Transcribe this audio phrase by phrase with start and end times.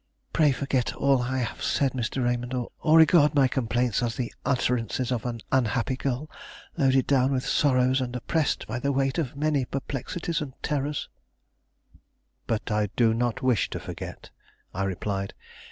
[0.33, 2.23] Pray forget all I have said, Mr.
[2.25, 6.27] Raymond, or regard my complaints as the utterances of an unhappy girl
[6.75, 11.07] loaded down with sorrows and oppressed by the weight of many perplexities and terrors."
[12.47, 14.31] "But I do not wish to forget,"
[14.73, 15.35] I replied.